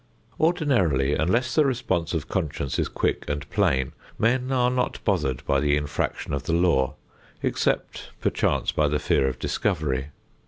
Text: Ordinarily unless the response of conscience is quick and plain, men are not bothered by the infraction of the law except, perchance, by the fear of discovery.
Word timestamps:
Ordinarily 0.39 1.13
unless 1.13 1.53
the 1.53 1.63
response 1.63 2.15
of 2.15 2.27
conscience 2.27 2.79
is 2.79 2.87
quick 2.87 3.23
and 3.29 3.47
plain, 3.51 3.91
men 4.17 4.51
are 4.51 4.71
not 4.71 4.97
bothered 5.05 5.45
by 5.45 5.59
the 5.59 5.77
infraction 5.77 6.33
of 6.33 6.41
the 6.45 6.53
law 6.55 6.95
except, 7.43 8.09
perchance, 8.19 8.71
by 8.71 8.87
the 8.87 8.97
fear 8.97 9.27
of 9.27 9.37
discovery. 9.37 10.07